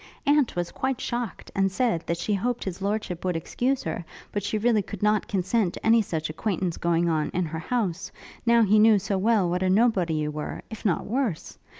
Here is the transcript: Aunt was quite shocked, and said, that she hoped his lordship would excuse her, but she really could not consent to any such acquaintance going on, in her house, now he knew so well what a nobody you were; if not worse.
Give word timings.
Aunt 0.25 0.55
was 0.55 0.71
quite 0.71 0.99
shocked, 0.99 1.51
and 1.53 1.71
said, 1.71 2.01
that 2.07 2.17
she 2.17 2.33
hoped 2.33 2.63
his 2.63 2.81
lordship 2.81 3.23
would 3.23 3.35
excuse 3.35 3.83
her, 3.83 4.03
but 4.31 4.41
she 4.41 4.57
really 4.57 4.81
could 4.81 5.03
not 5.03 5.27
consent 5.27 5.75
to 5.75 5.85
any 5.85 6.01
such 6.01 6.27
acquaintance 6.27 6.77
going 6.77 7.07
on, 7.07 7.29
in 7.35 7.45
her 7.45 7.59
house, 7.59 8.11
now 8.43 8.63
he 8.63 8.79
knew 8.79 8.97
so 8.97 9.15
well 9.19 9.47
what 9.47 9.61
a 9.61 9.69
nobody 9.69 10.15
you 10.15 10.31
were; 10.31 10.63
if 10.71 10.83
not 10.83 11.05
worse. 11.05 11.59